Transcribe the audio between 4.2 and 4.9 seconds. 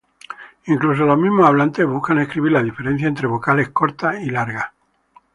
largas.